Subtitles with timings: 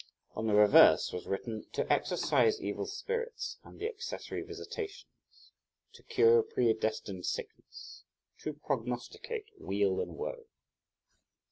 [0.35, 5.05] On the reverse was written: 1 To exorcise evil spirits and the accessory visitations;
[5.93, 8.03] 2 To cure predestined sickness;
[8.41, 10.47] 3 To prognosticate weal and woe.